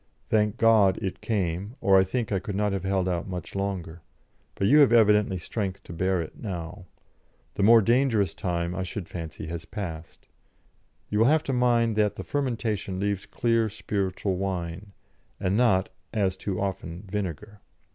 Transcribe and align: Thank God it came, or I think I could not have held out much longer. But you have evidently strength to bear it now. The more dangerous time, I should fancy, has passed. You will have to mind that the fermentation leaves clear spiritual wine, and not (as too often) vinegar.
Thank 0.29 0.57
God 0.57 0.97
it 0.97 1.21
came, 1.21 1.75
or 1.79 1.95
I 1.99 2.03
think 2.03 2.31
I 2.31 2.39
could 2.39 2.55
not 2.55 2.71
have 2.71 2.83
held 2.85 3.07
out 3.07 3.27
much 3.27 3.53
longer. 3.55 4.01
But 4.55 4.65
you 4.65 4.79
have 4.79 4.91
evidently 4.91 5.37
strength 5.37 5.83
to 5.83 5.93
bear 5.93 6.19
it 6.23 6.39
now. 6.39 6.87
The 7.53 7.61
more 7.61 7.83
dangerous 7.83 8.33
time, 8.33 8.73
I 8.73 8.81
should 8.81 9.07
fancy, 9.07 9.45
has 9.49 9.65
passed. 9.65 10.27
You 11.09 11.19
will 11.19 11.25
have 11.27 11.43
to 11.43 11.53
mind 11.53 11.95
that 11.97 12.15
the 12.15 12.23
fermentation 12.23 12.99
leaves 12.99 13.27
clear 13.27 13.69
spiritual 13.69 14.37
wine, 14.37 14.91
and 15.39 15.55
not 15.55 15.89
(as 16.11 16.35
too 16.35 16.59
often) 16.59 17.03
vinegar. 17.03 17.61